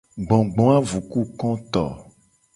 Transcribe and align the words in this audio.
Gbogboavukukoto. 0.27 1.83